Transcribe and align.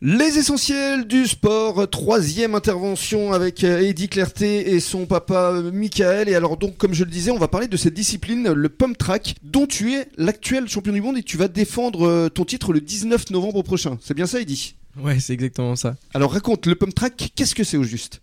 Les 0.00 0.38
essentiels 0.38 1.08
du 1.08 1.26
sport, 1.26 1.90
troisième 1.90 2.54
intervention 2.54 3.32
avec 3.32 3.64
euh, 3.64 3.80
Eddie 3.80 4.08
Clerté 4.08 4.72
et 4.72 4.78
son 4.78 5.06
papa 5.06 5.50
euh, 5.54 5.72
Michael. 5.72 6.28
Et 6.28 6.36
alors 6.36 6.56
donc, 6.56 6.76
comme 6.76 6.94
je 6.94 7.02
le 7.02 7.10
disais, 7.10 7.32
on 7.32 7.38
va 7.38 7.48
parler 7.48 7.66
de 7.66 7.76
cette 7.76 7.94
discipline, 7.94 8.52
le 8.52 8.68
pump 8.68 8.96
track, 8.96 9.34
dont 9.42 9.66
tu 9.66 9.94
es 9.94 10.06
l'actuel 10.16 10.68
champion 10.68 10.92
du 10.92 11.00
monde 11.00 11.18
et 11.18 11.24
tu 11.24 11.36
vas 11.36 11.48
défendre 11.48 12.06
euh, 12.06 12.28
ton 12.28 12.44
titre 12.44 12.72
le 12.72 12.80
19 12.80 13.30
novembre 13.30 13.62
prochain. 13.62 13.98
C'est 14.00 14.14
bien 14.14 14.26
ça, 14.26 14.40
Eddie 14.40 14.76
Ouais, 15.00 15.18
c'est 15.18 15.32
exactement 15.32 15.74
ça. 15.74 15.96
Alors 16.14 16.32
raconte, 16.32 16.66
le 16.66 16.76
pump 16.76 16.94
track, 16.94 17.32
qu'est-ce 17.34 17.56
que 17.56 17.64
c'est 17.64 17.76
au 17.76 17.82
juste? 17.82 18.20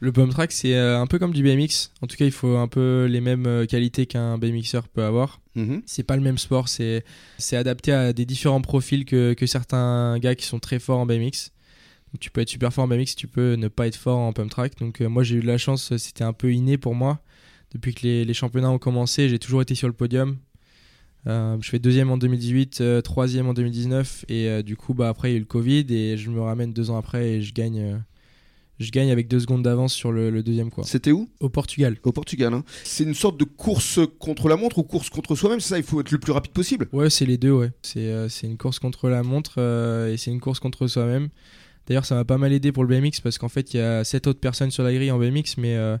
Le 0.00 0.12
pump 0.12 0.30
track, 0.30 0.52
c'est 0.52 0.76
un 0.76 1.06
peu 1.06 1.18
comme 1.18 1.32
du 1.32 1.42
BMX. 1.42 1.90
En 2.02 2.06
tout 2.06 2.16
cas, 2.16 2.26
il 2.26 2.32
faut 2.32 2.58
un 2.58 2.68
peu 2.68 3.06
les 3.06 3.22
mêmes 3.22 3.66
qualités 3.66 4.04
qu'un 4.04 4.36
BMXer 4.36 4.80
peut 4.92 5.02
avoir. 5.02 5.40
Mhm. 5.58 5.82
C'est 5.86 6.04
pas 6.04 6.16
le 6.16 6.22
même 6.22 6.38
sport, 6.38 6.68
c'est 6.68 7.02
adapté 7.52 7.92
à 7.92 8.12
des 8.12 8.24
différents 8.24 8.60
profils 8.60 9.04
que, 9.04 9.34
certains 9.46 10.18
gars 10.18 10.34
qui 10.34 10.46
sont 10.46 10.60
très 10.60 10.78
forts 10.78 11.00
en 11.00 11.06
BMX. 11.06 11.50
Tu 12.20 12.30
peux 12.30 12.40
être 12.40 12.48
super 12.48 12.72
fort 12.72 12.84
en 12.84 12.88
BMX, 12.88 13.16
tu 13.16 13.26
peux 13.26 13.54
ne 13.54 13.68
pas 13.68 13.86
être 13.86 13.96
fort 13.96 14.18
en 14.18 14.32
pump 14.32 14.50
track. 14.50 14.78
Donc 14.78 15.00
euh, 15.00 15.08
moi 15.08 15.22
j'ai 15.24 15.36
eu 15.36 15.40
de 15.40 15.46
la 15.46 15.58
chance, 15.58 15.94
c'était 15.98 16.24
un 16.24 16.32
peu 16.32 16.52
inné 16.52 16.78
pour 16.78 16.94
moi. 16.94 17.20
Depuis 17.72 17.92
que 17.92 18.06
les, 18.06 18.34
championnats 18.34 18.70
ont 18.70 18.78
commencé, 18.78 19.28
j'ai 19.28 19.38
toujours 19.38 19.60
été 19.60 19.74
sur 19.74 19.88
le 19.88 19.92
podium. 19.92 20.38
Euh, 21.26 21.58
je 21.60 21.68
fais 21.68 21.78
deuxième 21.78 22.10
en 22.10 22.16
2018, 22.16 22.80
euh, 22.80 23.00
troisième 23.02 23.48
en 23.48 23.52
2019 23.52 24.24
et 24.28 24.62
du 24.62 24.76
coup 24.76 24.94
bah 24.94 25.08
après 25.08 25.30
il 25.30 25.32
y 25.32 25.34
a 25.34 25.36
eu 25.36 25.40
le 25.40 25.46
Covid 25.46 25.84
et 25.90 26.16
je 26.16 26.30
me 26.30 26.40
ramène 26.40 26.72
deux 26.72 26.90
ans 26.90 26.96
après 26.96 27.32
et 27.32 27.42
je 27.42 27.52
gagne, 27.52 28.00
je 28.78 28.90
gagne 28.90 29.10
avec 29.10 29.28
deux 29.28 29.40
secondes 29.40 29.62
d'avance 29.62 29.92
sur 29.92 30.12
le, 30.12 30.30
le 30.30 30.42
deuxième 30.42 30.70
quoi. 30.70 30.84
C'était 30.84 31.12
où? 31.12 31.28
Au 31.40 31.48
Portugal. 31.48 31.96
Au 32.04 32.12
Portugal. 32.12 32.52
hein. 32.54 32.64
C'est 32.84 33.04
une 33.04 33.14
sorte 33.14 33.38
de 33.38 33.44
course 33.44 34.00
contre 34.18 34.48
la 34.48 34.56
montre 34.56 34.78
ou 34.78 34.82
course 34.82 35.10
contre 35.10 35.34
soi-même, 35.34 35.60
c'est 35.60 35.70
ça? 35.70 35.78
Il 35.78 35.84
faut 35.84 36.00
être 36.00 36.10
le 36.10 36.18
plus 36.18 36.32
rapide 36.32 36.52
possible. 36.52 36.88
Ouais, 36.92 37.10
c'est 37.10 37.26
les 37.26 37.38
deux, 37.38 37.50
ouais. 37.52 37.70
C'est 37.82 38.06
euh, 38.10 38.28
une 38.42 38.56
course 38.56 38.78
contre 38.78 39.08
la 39.08 39.22
montre 39.22 39.54
euh, 39.58 40.12
et 40.12 40.16
c'est 40.16 40.30
une 40.30 40.40
course 40.40 40.60
contre 40.60 40.86
soi-même. 40.86 41.28
D'ailleurs, 41.86 42.04
ça 42.04 42.14
m'a 42.14 42.24
pas 42.24 42.38
mal 42.38 42.52
aidé 42.52 42.70
pour 42.70 42.84
le 42.84 42.94
BMX 43.00 43.20
parce 43.22 43.38
qu'en 43.38 43.48
fait, 43.48 43.72
il 43.72 43.78
y 43.78 43.80
a 43.80 44.04
sept 44.04 44.26
autres 44.26 44.40
personnes 44.40 44.70
sur 44.70 44.82
la 44.84 44.92
grille 44.92 45.10
en 45.10 45.18
BMX, 45.18 45.56
mais 45.56 45.74
euh, 45.76 45.96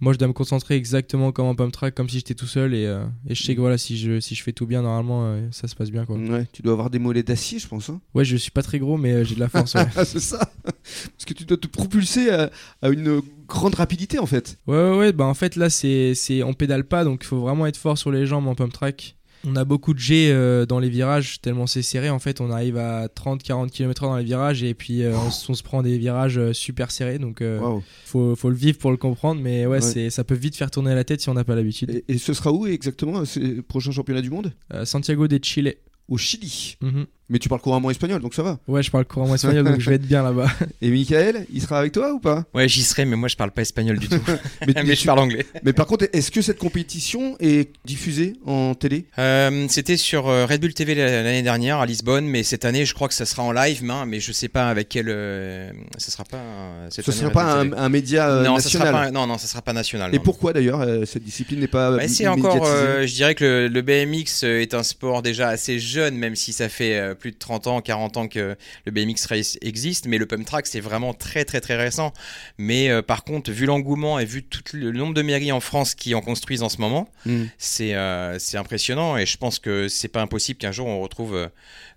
moi, 0.00 0.12
je 0.12 0.18
dois 0.18 0.28
me 0.28 0.32
concentrer 0.32 0.76
exactement 0.76 1.32
comme 1.32 1.46
en 1.46 1.54
pump 1.54 1.72
track, 1.72 1.94
comme 1.94 2.08
si 2.08 2.16
j'étais 2.18 2.34
tout 2.34 2.46
seul 2.46 2.74
et, 2.74 2.86
euh, 2.86 3.04
et 3.28 3.34
je 3.34 3.42
sais 3.42 3.54
que 3.54 3.60
voilà, 3.60 3.78
si 3.78 3.98
je, 3.98 4.20
si 4.20 4.34
je 4.34 4.42
fais 4.42 4.52
tout 4.52 4.66
bien, 4.66 4.82
normalement, 4.82 5.24
euh, 5.24 5.48
ça 5.50 5.66
se 5.68 5.74
passe 5.74 5.90
bien, 5.90 6.04
quoi. 6.06 6.16
Ouais, 6.16 6.46
tu 6.52 6.62
dois 6.62 6.72
avoir 6.72 6.90
des 6.90 6.98
mollets 6.98 7.22
d'acier, 7.22 7.58
je 7.58 7.66
pense. 7.68 7.90
hein. 7.90 8.00
Ouais, 8.14 8.24
je 8.24 8.36
suis 8.36 8.50
pas 8.50 8.62
très 8.62 8.78
gros, 8.78 8.96
mais 8.96 9.12
euh, 9.12 9.24
j'ai 9.24 9.34
de 9.34 9.40
la 9.40 9.48
force, 9.48 9.74
ouais. 9.74 9.86
Ah, 9.96 10.04
c'est 10.04 10.20
ça 10.20 10.50
Parce 10.84 11.24
que 11.26 11.34
tu 11.34 11.44
dois 11.44 11.56
te 11.56 11.66
propulser 11.66 12.30
à, 12.30 12.50
à 12.82 12.88
une 12.90 13.20
grande 13.48 13.74
rapidité 13.74 14.18
en 14.18 14.26
fait. 14.26 14.58
Ouais, 14.66 14.76
ouais, 14.76 14.98
ouais, 14.98 15.12
bah 15.12 15.24
en 15.24 15.32
fait 15.34 15.56
là 15.56 15.70
c'est, 15.70 16.14
c'est 16.14 16.42
on 16.42 16.52
pédale 16.52 16.84
pas 16.84 17.02
donc 17.02 17.20
il 17.22 17.26
faut 17.26 17.40
vraiment 17.40 17.66
être 17.66 17.78
fort 17.78 17.96
sur 17.96 18.10
les 18.12 18.26
jambes 18.26 18.46
en 18.46 18.54
pump 18.54 18.72
track. 18.72 19.16
On 19.46 19.56
a 19.56 19.64
beaucoup 19.64 19.94
de 19.94 19.98
G 19.98 20.30
euh, 20.30 20.66
dans 20.66 20.78
les 20.78 20.88
virages 20.88 21.40
tellement 21.40 21.66
c'est 21.66 21.82
serré 21.82 22.10
en 22.10 22.18
fait 22.18 22.40
on 22.40 22.50
arrive 22.50 22.76
à 22.76 23.06
30-40 23.06 23.70
km/h 23.70 24.06
dans 24.06 24.16
les 24.16 24.24
virages 24.24 24.62
et 24.62 24.74
puis 24.74 25.02
euh, 25.02 25.14
on, 25.16 25.30
se 25.30 25.62
prend 25.62 25.82
des 25.82 25.96
virages 25.96 26.38
euh, 26.38 26.52
super 26.52 26.90
serrés 26.90 27.18
donc 27.18 27.40
euh, 27.40 27.60
faut, 28.04 28.34
faut 28.34 28.50
le 28.50 28.56
vivre 28.56 28.78
pour 28.78 28.90
le 28.90 28.96
comprendre 28.96 29.40
mais 29.40 29.66
ouais, 29.66 29.78
Ouais. 29.78 29.80
C'est, 29.80 30.10
ça 30.10 30.24
peut 30.24 30.34
vite 30.34 30.56
faire 30.56 30.72
tourner 30.72 30.92
la 30.94 31.04
tête 31.04 31.20
si 31.20 31.28
on 31.28 31.34
n'a 31.34 31.44
pas 31.44 31.54
l'habitude. 31.54 31.90
Et, 31.90 32.04
et 32.08 32.18
ce 32.18 32.32
sera 32.34 32.52
où 32.52 32.66
exactement 32.66 33.24
ces 33.24 33.62
prochains 33.62 33.92
championnats 33.92 34.22
du 34.22 34.30
monde? 34.30 34.52
Santiago 34.84 35.28
de 35.28 35.38
Chile. 35.40 35.76
Au 36.08 36.16
Chili. 36.16 36.76
Mhm. 36.80 37.06
Mais 37.30 37.38
tu 37.38 37.48
parles 37.48 37.60
couramment 37.60 37.90
espagnol 37.90 38.20
donc 38.22 38.34
ça 38.34 38.42
va. 38.42 38.58
Ouais 38.68 38.82
je 38.82 38.90
parle 38.90 39.04
couramment 39.04 39.34
espagnol 39.34 39.64
donc 39.64 39.80
je 39.80 39.90
vais 39.90 39.96
être 39.96 40.06
bien 40.06 40.22
là-bas. 40.22 40.48
Et 40.82 40.90
Michael, 40.90 41.46
il 41.52 41.60
sera 41.60 41.78
avec 41.80 41.92
toi 41.92 42.12
ou 42.12 42.20
pas? 42.20 42.44
Ouais, 42.54 42.68
j'y 42.68 42.82
serai, 42.82 43.04
mais 43.04 43.16
moi 43.16 43.28
je 43.28 43.36
parle 43.36 43.50
pas 43.50 43.62
espagnol 43.62 43.98
du 43.98 44.08
tout. 44.08 44.20
mais, 44.66 44.82
mais 44.84 44.94
je 44.94 45.04
parle 45.04 45.18
anglais. 45.18 45.44
mais 45.62 45.72
par 45.72 45.86
contre, 45.86 46.06
est-ce 46.12 46.30
que 46.30 46.40
cette 46.42 46.58
compétition 46.58 47.36
est 47.40 47.70
diffusée 47.84 48.34
en 48.46 48.74
télé? 48.74 49.04
Euh, 49.18 49.66
C'était 49.68 49.96
sur 49.96 50.28
euh, 50.28 50.46
Red 50.46 50.60
Bull 50.60 50.72
TV 50.74 50.94
l'année 50.94 51.42
dernière 51.42 51.78
à 51.78 51.86
Lisbonne, 51.86 52.26
mais 52.26 52.42
cette 52.42 52.64
année 52.64 52.84
je 52.86 52.94
crois 52.94 53.08
que 53.08 53.14
ça 53.14 53.26
sera 53.26 53.42
en 53.42 53.52
live, 53.52 53.80
mais, 53.82 54.06
mais 54.06 54.20
je 54.20 54.32
sais 54.32 54.48
pas 54.48 54.68
avec 54.68 54.88
quel. 54.88 55.08
euh, 55.08 55.70
ça 55.98 56.10
sera 56.10 56.24
pas. 56.24 56.36
euh, 56.38 56.86
cette 56.90 57.04
Ce 57.04 57.10
année, 57.10 57.20
sera 57.20 57.30
pas 57.30 57.60
un, 57.60 57.88
média 57.88 58.42
non, 58.42 58.56
ça 58.58 58.64
national. 58.64 58.88
sera 58.88 59.00
pas, 59.04 59.10
non, 59.10 59.26
non, 59.26 59.38
ça 59.38 59.46
sera 59.46 59.62
pas 59.62 59.72
national. 59.72 60.14
Et 60.14 60.18
non. 60.18 60.22
pourquoi 60.22 60.52
d'ailleurs 60.52 60.86
cette 61.06 61.24
discipline 61.24 61.60
n'est 61.60 61.68
pas 61.68 61.90
Bah, 61.96 62.08
c'est 62.08 62.26
encore, 62.26 62.64
euh, 62.66 63.06
je 63.06 63.14
dirais 63.14 63.34
que 63.34 63.44
le, 63.44 63.68
le 63.68 63.82
BMX 63.82 64.44
est 64.44 64.74
un 64.74 64.82
sport 64.82 65.22
déjà 65.22 65.48
assez 65.48 65.78
jeune, 65.78 66.16
même 66.16 66.34
si 66.36 66.52
ça 66.52 66.68
fait 66.68 66.96
euh, 66.98 67.14
plus 67.18 67.32
de 67.32 67.36
30 67.36 67.66
ans, 67.66 67.80
40 67.80 68.16
ans 68.16 68.28
que 68.28 68.56
le 68.86 68.92
BMX 68.92 69.26
race 69.26 69.58
existe, 69.60 70.06
mais 70.06 70.18
le 70.18 70.26
pump 70.26 70.46
track 70.46 70.66
c'est 70.66 70.80
vraiment 70.80 71.14
très 71.14 71.44
très 71.44 71.60
très 71.60 71.76
récent. 71.76 72.12
Mais 72.56 72.88
euh, 72.88 73.02
par 73.02 73.24
contre, 73.24 73.50
vu 73.50 73.66
l'engouement 73.66 74.18
et 74.18 74.24
vu 74.24 74.42
tout 74.42 74.62
le 74.72 74.92
nombre 74.92 75.14
de 75.14 75.22
mairies 75.22 75.52
en 75.52 75.60
France 75.60 75.94
qui 75.94 76.14
en 76.14 76.20
construisent 76.20 76.62
en 76.62 76.68
ce 76.68 76.80
moment, 76.80 77.10
c'est 77.58 77.94
euh, 77.94 78.38
c'est 78.38 78.56
impressionnant 78.56 79.16
et 79.16 79.26
je 79.26 79.36
pense 79.36 79.58
que 79.58 79.88
c'est 79.88 80.08
pas 80.08 80.22
impossible 80.22 80.58
qu'un 80.58 80.72
jour 80.72 80.86
on 80.86 81.00
retrouve 81.00 81.34
euh, 81.34 81.48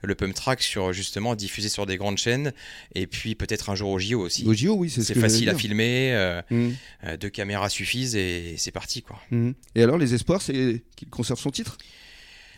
le 0.01 0.15
pump 0.15 0.33
track 0.33 0.61
sur 0.61 0.93
justement 0.93 1.35
diffusé 1.35 1.69
sur 1.69 1.85
des 1.85 1.97
grandes 1.97 2.17
chaînes 2.17 2.53
et 2.95 3.07
puis 3.07 3.35
peut-être 3.35 3.69
un 3.69 3.75
jour 3.75 3.91
au 3.91 3.99
JO 3.99 4.19
aussi. 4.19 4.45
Au 4.45 4.53
JO, 4.53 4.73
oui, 4.73 4.89
c'est 4.89 5.03
ce 5.03 5.13
facile 5.13 5.49
à 5.49 5.55
filmer, 5.55 6.11
euh, 6.13 6.41
deux 7.19 7.29
caméras 7.29 7.69
suffisent 7.69 8.15
et 8.15 8.55
c'est 8.57 8.71
parti 8.71 9.01
quoi. 9.01 9.19
Hmm. 9.31 9.51
Et 9.75 9.83
alors, 9.83 9.97
les 9.97 10.13
espoirs, 10.13 10.41
c'est 10.41 10.81
qu'il 10.95 11.09
conserve 11.09 11.39
son 11.39 11.51
titre? 11.51 11.77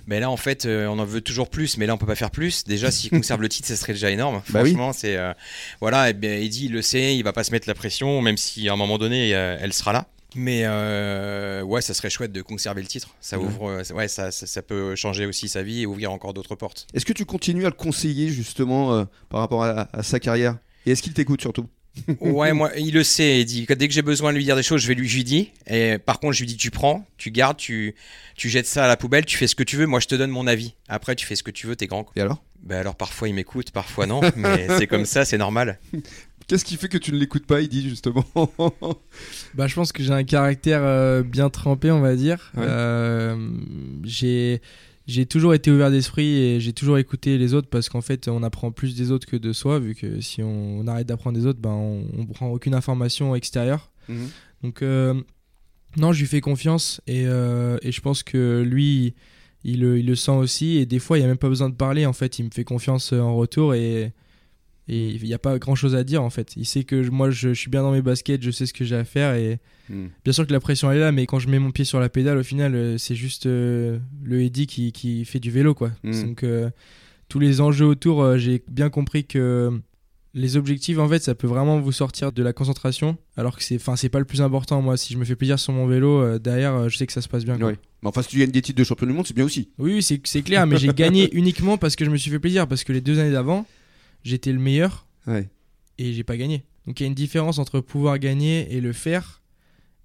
Mais 0.08 0.20
là, 0.20 0.30
en 0.30 0.38
fait, 0.38 0.66
euh, 0.66 0.88
on 0.88 1.00
en 1.00 1.06
veut 1.06 1.22
toujours 1.22 1.50
plus, 1.50 1.78
mais 1.78 1.86
là, 1.86 1.94
on 1.94 1.98
peut 1.98 2.06
pas 2.06 2.16
faire 2.16 2.32
plus. 2.32 2.64
Déjà, 2.66 2.92
s'il 2.92 3.10
conserve 3.12 3.42
le 3.42 3.50
titre, 3.50 3.68
ça 3.68 3.76
serait 3.76 3.94
déjà 3.94 4.12
énorme. 4.12 4.42
Bah 4.50 4.62
oui. 4.64 4.72
Franchement, 4.72 4.94
c'est 4.94 5.16
euh, 5.16 5.34
voilà. 5.80 6.10
Et 6.10 6.14
bien, 6.14 6.34
Eddie 6.34 6.66
il 6.66 6.74
le 6.74 6.82
sait, 6.82 7.16
il 7.16 7.24
va 7.24 7.34
pas 7.34 7.44
se 7.44 7.52
mettre 7.52 7.68
la 7.68 7.74
pression, 7.74 8.22
même 8.22 8.38
si 8.38 8.68
à 8.70 8.74
un 8.74 8.76
moment 8.76 8.98
donné, 8.98 9.34
euh, 9.34 9.58
elle 9.60 9.74
sera 9.74 9.94
là. 9.94 10.08
Mais 10.36 10.68
ouais, 11.64 11.82
ça 11.82 11.94
serait 11.94 12.10
chouette 12.10 12.32
de 12.32 12.42
conserver 12.42 12.82
le 12.82 12.88
titre. 12.88 13.16
Ça 13.22 13.38
ouvre, 13.38 13.84
ouais, 13.94 14.08
ça, 14.08 14.32
ça, 14.32 14.48
ça 14.48 14.62
peut 14.64 14.96
changer 14.96 15.28
aussi 15.28 15.48
sa 15.48 15.62
vie 15.62 15.82
et 15.82 15.86
ouvrir 15.86 16.12
encore 16.12 16.34
d'autres 16.34 16.56
portes. 16.56 16.88
Est-ce 16.96 17.06
que 17.06 17.14
tu 17.14 17.24
continues 17.24 17.66
à 17.66 17.70
le 17.70 17.76
conseiller 17.76 18.30
justement 18.30 19.06
par 19.30 19.42
rapport 19.42 19.64
à, 19.64 19.90
à 19.94 20.02
sa 20.02 20.20
carrière? 20.20 20.58
Et 20.88 20.92
est-ce 20.92 21.04
qu'il 21.04 21.14
t'écoute 21.14 21.40
surtout? 21.42 21.68
Ouais, 22.20 22.54
moi, 22.54 22.72
il 22.78 22.94
le 22.94 23.04
sait. 23.04 23.42
Eddie. 23.42 23.66
Dès 23.68 23.88
que 23.88 23.94
j'ai 23.94 24.02
besoin 24.02 24.32
de 24.32 24.38
lui 24.38 24.44
dire 24.44 24.56
des 24.56 24.64
choses, 24.64 24.82
je 24.82 24.88
vais 24.88 24.96
lui, 24.96 25.08
je 25.08 25.16
lui 25.16 25.24
dis. 25.24 25.52
Et 25.68 25.98
par 25.98 26.20
contre, 26.20 26.34
je 26.34 26.40
lui 26.42 26.48
dis, 26.48 26.58
tu 26.58 26.72
prends, 26.72 27.06
tu 27.18 27.32
gardes, 27.32 27.58
tu, 27.58 27.96
tu 28.36 28.50
jettes 28.50 28.68
ça 28.68 28.86
à 28.86 28.88
la 28.88 28.98
poubelle, 28.98 29.26
tu 29.26 29.38
fais 29.38 29.48
ce 29.48 29.56
que 29.56 29.64
tu 29.64 29.78
veux. 29.78 29.86
Moi, 29.86 30.00
je 30.00 30.08
te 30.08 30.16
donne 30.16 30.32
mon 30.32 30.48
avis. 30.48 30.74
Après, 30.88 31.16
tu 31.16 31.26
fais 31.26 31.36
ce 31.36 31.44
que 31.44 31.52
tu 31.52 31.68
veux. 31.68 31.76
T'es 31.76 31.88
grand. 31.88 32.04
quoi. 32.04 32.14
Et 32.16 32.22
alors? 32.22 32.44
Ben 32.64 32.78
alors, 32.78 32.96
parfois, 32.96 33.28
il 33.28 33.36
m'écoute, 33.36 33.72
parfois 33.72 34.06
non. 34.06 34.22
Mais 34.36 34.68
c'est 34.78 34.88
comme 34.88 35.06
ça, 35.06 35.26
c'est 35.26 35.38
normal. 35.38 35.80
Qu'est-ce 36.48 36.66
qui 36.66 36.76
fait 36.76 36.90
que 36.90 36.98
tu 36.98 37.14
ne 37.14 37.18
l'écoutes 37.18 37.46
pas, 37.46 37.62
il 37.62 37.70
dit 37.70 37.88
justement? 37.88 38.26
Bah, 39.54 39.68
je 39.68 39.76
pense 39.76 39.92
que 39.92 40.04
j'ai 40.04 40.12
un 40.12 40.24
caractère 40.24 40.82
euh, 40.84 41.24
bien 41.24 41.50
trempé, 41.50 41.92
on 41.92 42.02
va 42.02 42.16
dire. 42.16 42.52
Ouais. 42.56 42.64
Euh, 42.68 43.50
j'ai 44.04 44.62
j'ai 45.08 45.26
toujours 45.26 45.54
été 45.54 45.70
ouvert 45.72 45.92
d'esprit 45.92 46.28
et 46.38 46.60
j'ai 46.60 46.74
toujours 46.74 46.98
écouté 46.98 47.38
les 47.38 47.54
autres 47.54 47.68
parce 47.70 47.90
qu'en 47.90 48.02
fait, 48.02 48.28
on 48.28 48.42
apprend 48.44 48.72
plus 48.72 48.96
des 48.96 49.12
autres 49.12 49.28
que 49.28 49.36
de 49.36 49.52
soi, 49.54 49.80
vu 49.80 49.96
que 49.96 50.22
si 50.22 50.42
on, 50.42 50.80
on 50.80 50.88
arrête 50.88 51.08
d'apprendre 51.08 51.38
des 51.38 51.46
autres, 51.46 51.60
ben 51.60 51.72
on, 51.72 52.06
on 52.18 52.26
prend 52.26 52.48
aucune 52.50 52.74
information 52.74 53.36
extérieure. 53.36 53.92
Mhm. 54.08 54.30
Donc 54.64 54.82
euh, 54.82 55.14
non, 55.98 56.14
je 56.14 56.22
lui 56.22 56.28
fais 56.28 56.42
confiance 56.42 57.02
et, 57.06 57.24
euh, 57.28 57.78
et 57.82 57.92
je 57.92 58.02
pense 58.02 58.24
que 58.24 58.62
lui, 58.66 59.14
il, 59.66 59.82
le- 59.82 60.00
il 60.00 60.06
le 60.08 60.16
sent 60.16 60.32
aussi 60.32 60.78
et 60.78 60.86
des 60.86 61.00
fois, 61.00 61.18
il 61.18 61.22
n'y 61.22 61.26
a 61.26 61.28
même 61.28 61.38
pas 61.38 61.50
besoin 61.50 61.70
de 61.70 61.76
parler. 61.76 62.06
En 62.06 62.14
fait, 62.14 62.40
il 62.40 62.46
me 62.46 62.50
fait 62.50 62.64
confiance 62.64 63.12
euh, 63.14 63.20
en 63.20 63.36
retour 63.36 63.76
et 63.76 64.14
et 64.88 65.10
il 65.10 65.24
n'y 65.24 65.34
a 65.34 65.40
pas 65.40 65.58
grand 65.60 65.76
chose 65.76 65.96
à 65.96 66.04
dire 66.04 66.22
en 66.24 66.30
fait. 66.30 66.54
Il 66.58 66.66
sait 66.66 66.84
que 66.84 67.04
je- 67.04 67.12
moi, 67.12 67.30
je, 67.30 67.50
je 67.54 67.60
suis 67.60 67.70
bien 67.70 67.82
dans 67.84 67.92
mes 67.92 68.02
baskets, 68.02 68.42
je 68.44 68.52
sais 68.52 68.66
ce 68.66 68.74
que 68.74 68.84
j'ai 68.86 68.96
à 68.96 69.04
faire 69.06 69.36
et 69.36 69.60
Hmm. 69.90 70.06
bien 70.24 70.32
sûr 70.32 70.48
que 70.48 70.54
la 70.54 70.62
pression 70.62 70.90
elle 70.92 70.98
est 70.98 71.02
là, 71.02 71.12
mais 71.12 71.26
quand 71.26 71.40
je 71.40 71.50
mets 71.50 71.60
mon 71.60 71.72
pied 71.72 71.84
sur 71.84 72.00
la 72.00 72.08
pédale, 72.08 72.38
au 72.38 72.44
final, 72.44 72.74
euh, 72.74 72.98
c'est 72.98 73.16
juste 73.16 73.48
euh, 73.48 74.00
le 74.24 74.42
Eddy 74.42 74.66
qui, 74.66 74.94
qui 74.94 75.26
fait 75.26 75.42
du 75.42 75.52
vélo 75.52 75.74
quoi. 75.74 75.92
Mhm. 76.04 76.24
Donc 76.24 76.44
euh, 76.44 76.70
tous 77.28 77.38
les 77.40 77.60
enjeux 77.60 77.86
autour, 77.86 78.38
j'ai 78.38 78.64
bien 78.70 78.90
compris 78.90 79.26
que 79.26 79.78
les 80.36 80.56
objectifs, 80.58 80.98
en 81.00 81.08
fait, 81.08 81.20
ça 81.22 81.36
peut 81.36 81.46
vraiment 81.48 81.80
vous 81.80 81.92
sortir 81.92 82.32
de 82.32 82.42
la 82.42 82.54
concentration, 82.54 83.18
alors 83.38 83.56
que 83.58 83.64
c'est, 83.64 83.76
enfin, 83.76 83.96
c'est 83.96 84.10
pas 84.10 84.18
le 84.20 84.26
plus 84.26 84.42
important. 84.42 84.82
Moi, 84.82 84.98
si 84.98 85.14
je 85.14 85.18
me 85.20 85.26
fais 85.26 85.36
plaisir 85.36 85.60
sur 85.60 85.74
mon 85.74 85.86
vélo, 85.86 86.22
euh, 86.22 86.40
derrière, 86.40 86.74
euh, 86.74 86.90
je 86.90 86.98
sais 86.98 87.06
que 87.06 87.14
ça 87.14 87.22
se 87.22 87.28
passe 87.28 87.44
bien. 87.46 87.58
quoi. 87.58 87.68
Ouais. 87.68 87.78
Mais 88.02 88.10
enfin, 88.10 88.22
si 88.24 88.30
tu 88.30 88.40
gagnes 88.40 88.50
des 88.52 88.62
titres 88.64 88.80
de 88.80 88.84
champion 88.84 89.06
du 89.06 89.14
monde, 89.14 89.28
c'est 89.28 89.36
bien 89.36 89.46
aussi. 89.46 89.70
Oui, 89.78 90.02
c'est 90.02 90.42
clair, 90.42 90.66
mais 90.66 90.78
j'ai 90.78 90.88
gagné 90.94 91.30
uniquement 91.36 91.78
parce 91.78 91.96
que 91.96 92.04
je 92.04 92.10
me 92.10 92.18
suis 92.18 92.32
fait 92.32 92.40
plaisir, 92.40 92.68
parce 92.68 92.84
que 92.84 92.92
les 92.94 93.02
deux 93.02 93.20
années 93.20 93.32
d'avant, 93.32 93.68
j'étais 94.24 94.52
le 94.52 94.60
meilleur 94.60 95.08
Ouais. 95.28 95.50
et 95.98 96.14
j'ai 96.14 96.24
pas 96.24 96.38
gagné. 96.38 96.64
Donc 96.88 97.00
il 97.00 97.04
y 97.04 97.06
a 97.06 97.08
une 97.08 97.14
différence 97.16 97.60
entre 97.60 97.80
pouvoir 97.80 98.20
gagner 98.20 98.68
et 98.74 98.82
le 98.82 98.92
faire. 98.94 99.42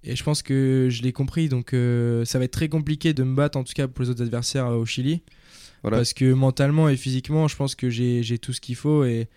Et 0.03 0.15
je 0.15 0.23
pense 0.23 0.41
que 0.41 0.87
je 0.89 1.01
l'ai 1.01 1.11
compris, 1.11 1.49
donc 1.49 1.73
euh, 1.73 2.23
ça 2.23 2.39
va 2.39 2.45
être 2.45 2.51
très 2.53 2.69
compliqué 2.69 3.13
de 3.13 3.23
me 3.23 3.35
battre, 3.35 3.57
en 3.57 3.65
tout 3.65 3.73
cas 3.73 3.87
pour 3.89 4.03
les 4.05 4.09
autres 4.09 4.21
adversaires 4.23 4.67
euh, 4.67 4.75
au 4.77 4.85
Chili. 4.85 5.21
Voilà. 5.81 5.97
Parce 5.97 6.13
que 6.13 6.31
mentalement 6.33 6.87
et 6.87 6.95
physiquement, 6.95 7.47
je 7.49 7.55
pense 7.57 7.75
que 7.75 7.89
j'ai 7.89 8.37
tout 8.41 8.53
ce 8.53 8.61
qu'il 8.61 8.75
faut. 8.75 9.03
Et, 9.03 9.27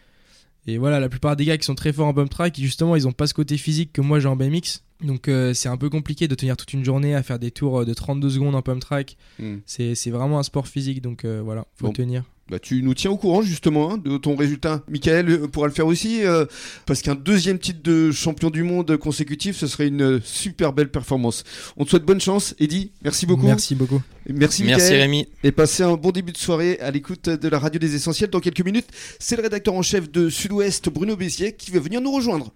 et 0.69 0.79
voilà, 0.79 1.01
la 1.01 1.09
plupart 1.09 1.35
des 1.35 1.45
gars 1.45 1.59
qui 1.59 1.65
sont 1.65 1.75
très 1.75 1.93
forts 1.93 2.07
en 2.07 2.13
bump 2.13 2.31
track, 2.31 2.57
justement, 2.61 2.95
ils 2.95 3.09
ont 3.09 3.13
pas 3.13 3.27
ce 3.27 3.35
côté 3.35 3.57
physique 3.59 3.93
que 3.93 4.01
moi 4.01 4.21
j'ai 4.21 4.29
en 4.29 4.37
BMX. 4.37 4.83
Donc 5.03 5.27
euh, 5.27 5.53
c'est 5.53 5.69
un 5.69 5.77
peu 5.77 5.91
compliqué 5.91 6.29
de 6.29 6.35
tenir 6.37 6.57
toute 6.57 6.73
une 6.73 6.85
journée 6.85 7.17
à 7.17 7.25
faire 7.25 7.41
des 7.41 7.51
tours 7.51 7.85
de 7.85 7.93
32 7.93 8.31
secondes 8.31 8.55
en 8.55 8.63
pump 8.63 8.81
track. 8.81 9.17
Hmm. 9.41 9.57
C'est 9.67 9.97
c'est 9.97 10.13
vraiment 10.13 10.39
un 10.39 10.45
sport 10.45 10.69
physique, 10.69 11.01
donc 11.03 11.25
euh, 11.25 11.43
voilà, 11.45 11.67
faut 11.75 11.87
Bon. 11.89 11.93
tenir. 11.93 12.23
Bah, 12.51 12.59
tu 12.59 12.83
nous 12.83 12.93
tiens 12.93 13.11
au 13.11 13.17
courant 13.17 13.41
justement 13.43 13.93
hein, 13.93 13.99
de 13.99 14.17
ton 14.19 14.37
résultat. 14.37 14.83
Michael 14.89 15.31
euh, 15.31 15.49
pourra 15.49 15.69
le 15.69 15.73
faire 15.73 15.87
aussi, 15.87 16.25
euh, 16.25 16.45
parce 16.87 17.01
qu'un 17.01 17.15
deuxième 17.15 17.59
titre 17.59 17.81
de 17.83 18.11
champion 18.11 18.51
du 18.51 18.63
monde 18.63 18.97
consécutif, 18.97 19.57
ce 19.57 19.67
serait 19.67 19.87
une 19.87 20.21
super 20.23 20.73
belle 20.73 20.91
performance. 20.91 21.45
On 21.77 21.85
te 21.85 21.91
souhaite 21.91 22.05
bonne 22.05 22.21
chance, 22.21 22.55
Eddy. 22.59 22.91
Merci 23.03 23.27
beaucoup. 23.27 23.47
Merci 23.47 23.75
beaucoup. 23.75 24.03
Merci, 24.27 24.65
Merci 24.65 24.85
Michael. 24.85 25.01
Rémi. 25.01 25.29
Et 25.45 25.53
passez 25.53 25.83
un 25.83 25.95
bon 25.95 26.11
début 26.11 26.33
de 26.33 26.37
soirée 26.37 26.79
à 26.81 26.91
l'écoute 26.91 27.29
de 27.29 27.49
la 27.49 27.59
radio 27.59 27.79
des 27.79 27.95
essentiels. 27.95 28.31
Dans 28.31 28.41
quelques 28.41 28.65
minutes, 28.65 28.89
c'est 29.19 29.37
le 29.37 29.43
rédacteur 29.43 29.75
en 29.75 29.83
chef 29.83 30.11
de 30.11 30.29
Sud-Ouest, 30.29 30.89
Bruno 30.91 31.17
Bézier, 31.17 31.53
qui 31.53 31.71
va 31.71 31.81
venir 31.81 32.01
nous 32.01 32.13
rejoindre. 32.13 32.53